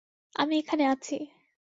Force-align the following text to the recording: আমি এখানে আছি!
আমি 0.35 0.55
এখানে 0.57 0.83
আছি! 0.93 1.17